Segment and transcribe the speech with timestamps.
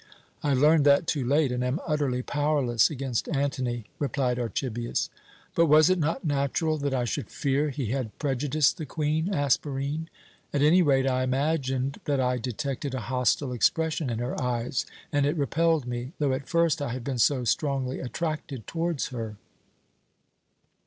[0.41, 5.11] "I learned that too late, and am utterly powerless against Antony," replied Archibius.
[5.53, 9.61] "But was it not natural that I should fear he had prejudiced the Queen?" asked
[9.61, 10.09] Barine.
[10.53, 15.27] "At any rate, I imagined that I detected a hostile expression in her eyes, and
[15.27, 19.35] it repelled me, though at first I had been so strongly attracted towards her."